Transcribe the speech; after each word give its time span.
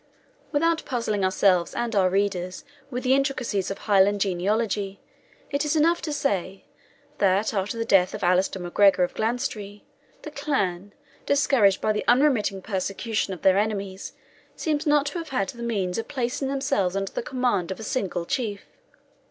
Without 0.51 0.83
puzzling 0.83 1.23
ourselves 1.23 1.75
and 1.75 1.95
our 1.95 2.09
readers 2.09 2.65
with 2.89 3.03
the 3.03 3.13
intricacies 3.13 3.69
of 3.69 3.77
Highland 3.77 4.19
genealogy, 4.21 4.99
it 5.51 5.63
is 5.63 5.75
enough 5.75 6.01
to 6.01 6.11
say, 6.11 6.65
that 7.19 7.53
after 7.53 7.77
the 7.77 7.85
death 7.85 8.15
of 8.15 8.23
Allaster 8.23 8.59
MacGregor 8.59 9.03
of 9.03 9.13
Glenstrae, 9.13 9.83
the 10.23 10.31
clan, 10.31 10.91
discouraged 11.27 11.81
by 11.81 11.91
the 11.93 12.03
unremitting 12.07 12.63
persecution 12.63 13.31
of 13.35 13.43
their 13.43 13.59
enemies, 13.59 14.13
seem 14.55 14.79
not 14.87 15.05
to 15.05 15.19
have 15.19 15.29
had 15.29 15.49
the 15.49 15.61
means 15.61 15.99
of 15.99 16.07
placing 16.07 16.47
themselves 16.47 16.95
under 16.95 17.11
the 17.11 17.21
command 17.21 17.69
of 17.69 17.79
a 17.79 17.83
single 17.83 18.25
chief. 18.25 18.61